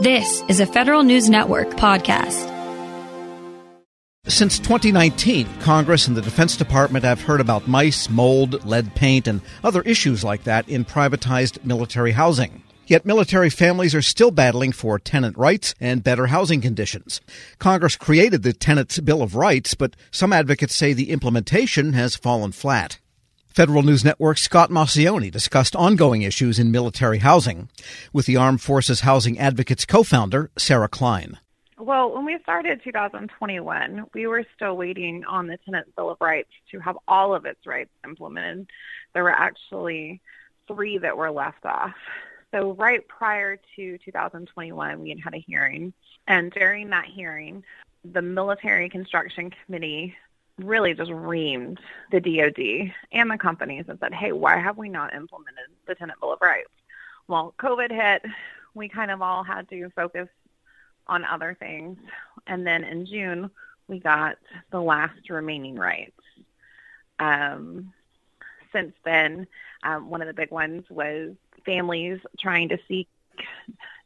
[0.00, 2.46] This is a Federal News Network podcast.
[4.28, 9.40] Since 2019, Congress and the Defense Department have heard about mice, mold, lead paint, and
[9.64, 12.62] other issues like that in privatized military housing.
[12.86, 17.20] Yet military families are still battling for tenant rights and better housing conditions.
[17.58, 22.52] Congress created the Tenants Bill of Rights, but some advocates say the implementation has fallen
[22.52, 23.00] flat.
[23.58, 27.68] Federal News Network's Scott Maucione discussed ongoing issues in military housing
[28.12, 31.38] with the Armed Forces Housing Advocates co-founder Sarah Klein.
[31.76, 36.52] Well, when we started 2021, we were still waiting on the Tenant Bill of Rights
[36.70, 38.68] to have all of its rights implemented.
[39.12, 40.20] There were actually
[40.68, 41.96] three that were left off.
[42.54, 45.92] So right prior to 2021, we had had a hearing.
[46.28, 47.64] And during that hearing,
[48.04, 50.14] the Military Construction Committee
[50.58, 51.78] really just reamed
[52.10, 56.20] the DoD and the companies and said, hey, why have we not implemented the Tenant
[56.20, 56.70] Bill of Rights?
[57.28, 58.24] Well, COVID hit.
[58.74, 60.28] We kind of all had to focus
[61.06, 61.98] on other things.
[62.46, 63.50] And then in June,
[63.86, 64.36] we got
[64.70, 66.20] the last remaining rights.
[67.18, 67.92] Um,
[68.72, 69.46] since then,
[69.82, 71.34] um, one of the big ones was
[71.64, 73.08] families trying to seek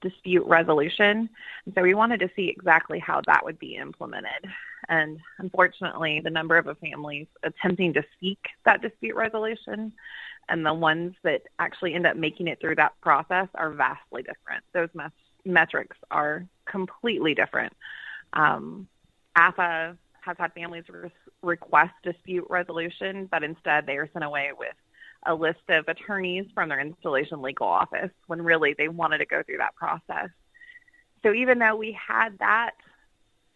[0.00, 1.28] dispute resolution.
[1.64, 4.46] And so we wanted to see exactly how that would be implemented.
[4.88, 9.92] And unfortunately, the number of families attempting to seek that dispute resolution
[10.48, 14.64] and the ones that actually end up making it through that process are vastly different.
[14.72, 15.12] Those met-
[15.44, 17.72] metrics are completely different.
[18.32, 18.88] Um,
[19.36, 21.10] AFA has had families re-
[21.42, 24.74] request dispute resolution, but instead they are sent away with
[25.26, 29.42] a list of attorneys from their installation legal office when really they wanted to go
[29.42, 30.28] through that process.
[31.22, 32.72] So even though we had that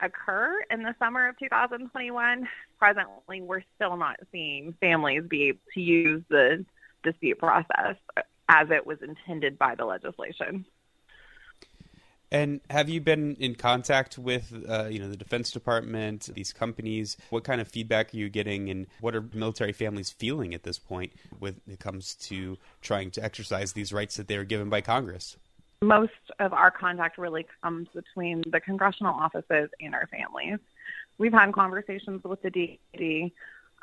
[0.01, 5.81] occur in the summer of 2021, presently we're still not seeing families be able to
[5.81, 6.65] use the
[7.05, 7.97] dispute process
[8.49, 10.67] as it was intended by the legislation.
[12.33, 17.19] And have you been in contact with, uh, you know, the Defense Department, these companies?
[17.29, 20.79] What kind of feedback are you getting, and what are military families feeling at this
[20.79, 24.81] point when it comes to trying to exercise these rights that they are given by
[24.81, 25.37] Congress?
[25.83, 30.59] Most of our contact really comes between the congressional offices and our families.
[31.19, 33.33] We've had conversations with the DD,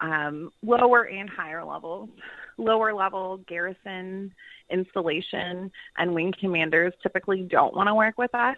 [0.01, 2.09] um, lower and higher levels.
[2.57, 4.33] Lower level garrison
[4.69, 8.57] installation and wing commanders typically don't want to work with us.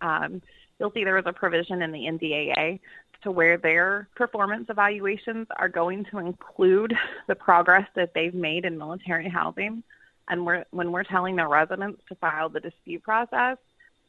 [0.00, 0.42] Um,
[0.78, 2.80] you'll see there was a provision in the NDAA
[3.22, 6.94] to where their performance evaluations are going to include
[7.28, 9.82] the progress that they've made in military housing.
[10.28, 13.58] And we're, when we're telling the residents to file the dispute process,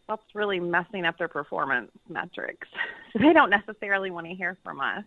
[0.08, 2.68] that's really messing up their performance metrics.
[3.12, 5.04] So they don't necessarily want to hear from us.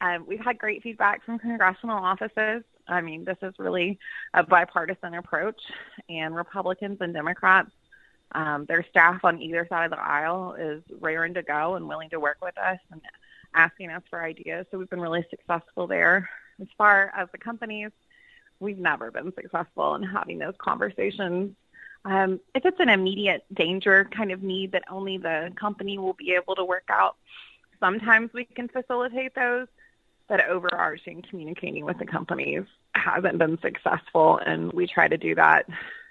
[0.00, 2.62] Um, we've had great feedback from congressional offices.
[2.86, 3.98] I mean, this is really
[4.32, 5.60] a bipartisan approach,
[6.08, 7.70] and Republicans and Democrats,
[8.32, 12.10] um, their staff on either side of the aisle is raring to go and willing
[12.10, 13.00] to work with us and
[13.54, 14.66] asking us for ideas.
[14.70, 16.28] So we've been really successful there.
[16.60, 17.90] As far as the companies,
[18.60, 21.54] we've never been successful in having those conversations.
[22.04, 26.32] Um, if it's an immediate danger kind of need that only the company will be
[26.32, 27.16] able to work out,
[27.80, 29.68] sometimes we can facilitate those
[30.28, 35.66] that overarching communicating with the companies hasn't been successful and we try to do that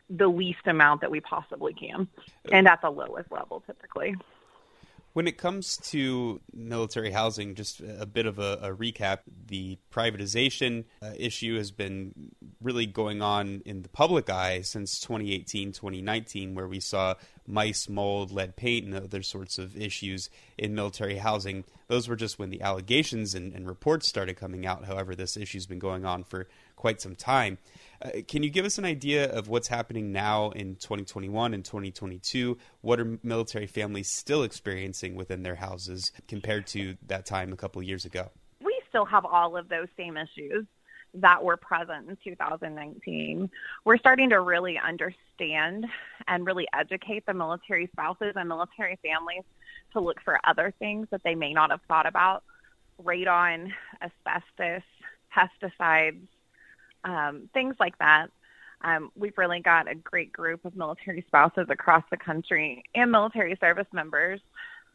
[0.10, 2.08] the least amount that we possibly can
[2.52, 4.16] and at the lowest level typically
[5.18, 9.22] when it comes to military housing, just a bit of a, a recap.
[9.48, 15.72] The privatization uh, issue has been really going on in the public eye since 2018,
[15.72, 17.16] 2019, where we saw
[17.48, 21.64] mice, mold, lead paint, and other sorts of issues in military housing.
[21.88, 24.86] Those were just when the allegations and, and reports started coming out.
[24.86, 27.58] However, this issue's been going on for quite some time.
[28.02, 32.58] Uh, can you give us an idea of what's happening now in 2021 and 2022?
[32.82, 37.82] What are military families still experiencing within their houses compared to that time a couple
[37.82, 38.30] years ago?
[38.64, 40.66] We still have all of those same issues
[41.14, 43.50] that were present in 2019.
[43.86, 45.86] We're starting to really understand
[46.28, 49.44] and really educate the military spouses and military families
[49.94, 52.44] to look for other things that they may not have thought about
[53.04, 53.72] radon,
[54.02, 54.84] asbestos,
[55.36, 56.28] pesticides,
[57.04, 58.28] um, things like that.
[58.82, 63.58] Um, we've really got a great group of military spouses across the country and military
[63.60, 64.40] service members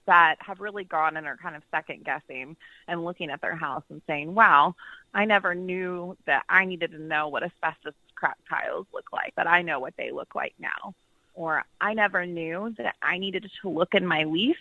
[0.07, 2.57] that have really gone and are kind of second guessing
[2.89, 4.75] and looking at their house and saying, wow,
[5.15, 9.47] I never knew that I needed to know what asbestos crack tiles look like, but
[9.47, 10.95] I know what they look like now.
[11.35, 14.57] Or I never knew that I needed to look in my lease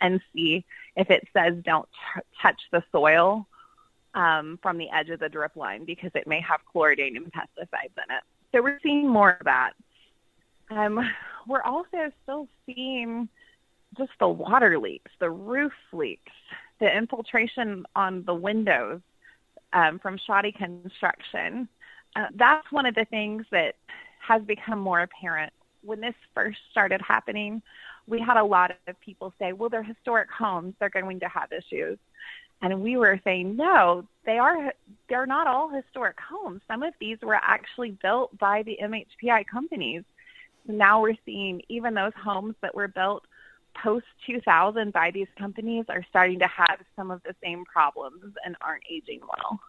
[0.00, 0.64] and see
[0.96, 3.46] if it says don't t- touch the soil
[4.14, 7.96] um, from the edge of the drip line because it may have chlordane and pesticides
[7.96, 8.22] in it.
[8.52, 9.72] So we're seeing more of that.
[10.70, 11.00] Um,
[11.46, 13.28] we're also still seeing
[13.96, 16.32] just the water leaks, the roof leaks,
[16.80, 19.00] the infiltration on the windows
[19.72, 21.68] um, from shoddy construction.
[22.16, 23.76] Uh, that's one of the things that
[24.20, 25.52] has become more apparent.
[25.82, 27.62] When this first started happening,
[28.06, 30.74] we had a lot of people say, well, they're historic homes.
[30.78, 31.98] They're going to have issues.
[32.62, 34.74] And we were saying, no, they are,
[35.08, 36.60] they're not all historic homes.
[36.68, 40.02] Some of these were actually built by the MHPI companies.
[40.66, 43.24] Now we're seeing even those homes that were built
[43.74, 48.56] post 2000 by these companies are starting to have some of the same problems and
[48.60, 49.60] aren't aging well.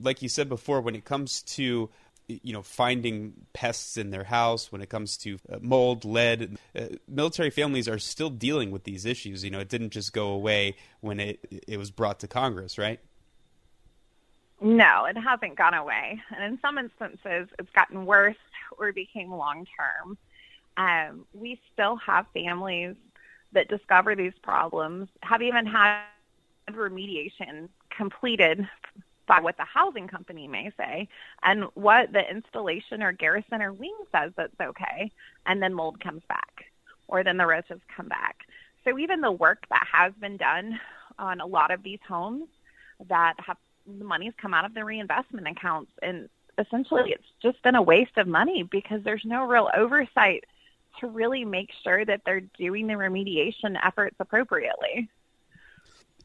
[0.00, 1.90] Like you said before, when it comes to
[2.28, 6.86] you know finding pests in their house when it comes to uh, mold lead uh,
[7.06, 9.44] military families are still dealing with these issues.
[9.44, 11.38] You know it didn't just go away when it
[11.68, 13.00] it was brought to congress right?
[14.60, 16.20] No it hasn't gone away.
[16.34, 18.36] And in some instances it's gotten worse
[18.78, 20.18] or became long term
[20.76, 22.96] um, we still have families
[23.52, 26.02] that discover these problems have even had
[26.70, 28.68] remediation completed
[29.26, 31.08] by what the housing company may say
[31.42, 35.10] and what the installation or garrison or wing says that's okay,
[35.46, 36.66] and then mold comes back,
[37.08, 38.36] or then the roaches come back.
[38.84, 40.78] So even the work that has been done
[41.18, 42.44] on a lot of these homes
[43.08, 43.56] that have
[43.98, 48.16] the money's come out of the reinvestment accounts, and essentially it's just been a waste
[48.16, 50.44] of money because there's no real oversight
[51.00, 55.08] to really make sure that they're doing the remediation efforts appropriately.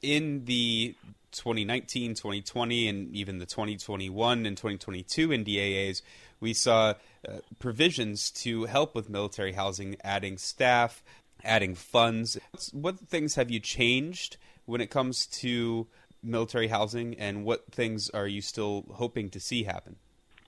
[0.02, 0.96] In the
[1.32, 6.02] 2019, 2020, and even the 2021 and 2022 NDAAs,
[6.40, 6.96] we saw
[7.28, 11.04] uh, provisions to help with military housing, adding staff,
[11.44, 12.38] adding funds.
[12.72, 15.88] What things have you changed when it comes to
[16.24, 19.96] military housing, and what things are you still hoping to see happen?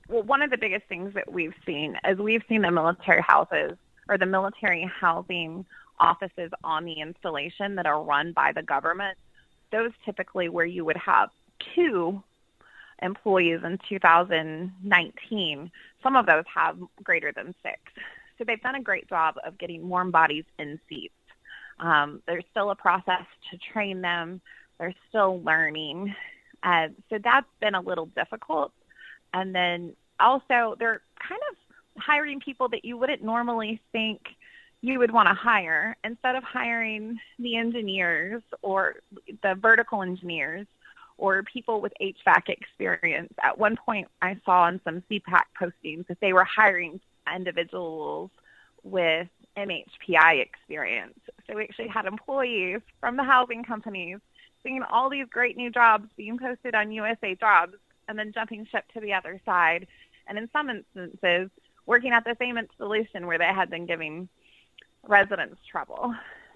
[0.07, 3.77] Well, one of the biggest things that we've seen is we've seen the military houses
[4.09, 5.65] or the military housing
[5.99, 9.17] offices on the installation that are run by the government
[9.73, 11.29] those typically where you would have
[11.75, 12.23] two
[13.01, 15.71] employees in 2019.
[16.01, 17.79] Some of those have greater than six.
[18.37, 21.13] So they've done a great job of getting warm bodies in seats.
[21.79, 24.39] Um, there's still a process to train them.
[24.79, 26.15] They're still learning.
[26.61, 28.71] Uh, so that's been a little difficult.
[29.33, 31.57] And then also they're kind of
[31.97, 34.21] hiring people that you wouldn't normally think–
[34.83, 38.95] you would want to hire instead of hiring the engineers or
[39.41, 40.67] the vertical engineers
[41.17, 43.31] or people with HVAC experience.
[43.41, 46.99] At one point, I saw on some CPAC postings that they were hiring
[47.33, 48.29] individuals
[48.83, 51.17] with MHPI experience.
[51.47, 54.17] So we actually had employees from the housing companies
[54.63, 57.75] seeing all these great new jobs being posted on USA Jobs
[58.09, 59.87] and then jumping ship to the other side.
[60.27, 61.49] And in some instances,
[61.85, 64.29] working at the same installation where they had been giving
[65.07, 66.13] residents trouble.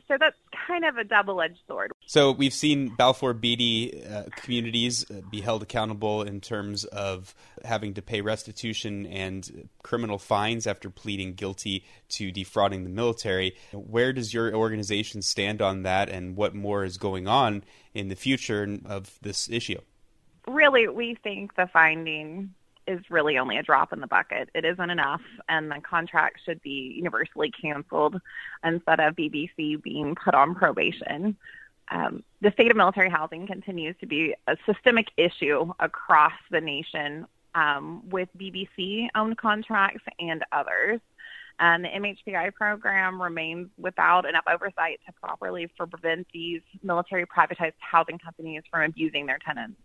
[0.08, 1.92] So that's kind of a double-edged sword.
[2.06, 7.36] So we've seen Balfour Beatty uh, communities uh, be held accountable in terms of
[7.66, 13.58] having to pay restitution and criminal fines after pleading guilty to defrauding the military.
[13.74, 18.16] Where does your organization stand on that, and what more is going on in the
[18.16, 19.82] future of this issue?
[20.48, 22.54] Really, we think the finding
[22.88, 24.50] is really only a drop in the bucket.
[24.56, 28.20] It isn't enough, and the contract should be universally canceled
[28.64, 31.36] instead of BBC being put on probation.
[31.90, 37.26] Um, the state of military housing continues to be a systemic issue across the nation
[37.56, 41.00] um, with BBC owned contracts and others.
[41.60, 48.20] And the MHPI program remains without enough oversight to properly prevent these military privatized housing
[48.20, 49.82] companies from abusing their tenants.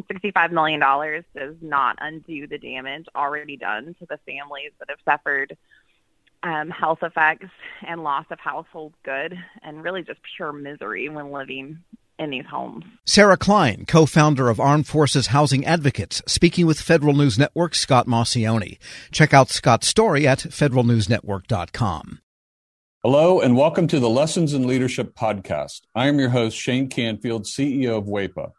[0.00, 5.56] $65 million does not undo the damage already done to the families that have suffered
[6.42, 7.50] um, health effects
[7.86, 11.78] and loss of household good and really just pure misery when living
[12.18, 12.84] in these homes.
[13.04, 18.78] Sarah Klein, co-founder of Armed Forces Housing Advocates, speaking with Federal News Network Scott Maucione.
[19.10, 22.20] Check out Scott's story at federalnewsnetwork.com.
[23.02, 25.80] Hello and welcome to the Lessons in Leadership podcast.
[25.94, 28.52] I am your host Shane Canfield, CEO of WEPA.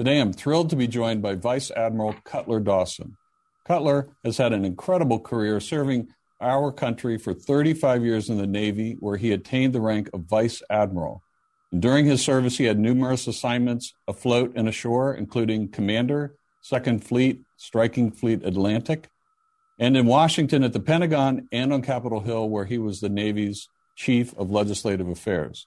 [0.00, 3.18] Today, I'm thrilled to be joined by Vice Admiral Cutler Dawson.
[3.66, 6.08] Cutler has had an incredible career serving
[6.40, 10.62] our country for 35 years in the Navy, where he attained the rank of Vice
[10.70, 11.22] Admiral.
[11.78, 18.10] During his service, he had numerous assignments afloat and ashore, including Commander, Second Fleet, Striking
[18.10, 19.10] Fleet Atlantic,
[19.78, 23.68] and in Washington at the Pentagon and on Capitol Hill, where he was the Navy's
[23.96, 25.66] Chief of Legislative Affairs.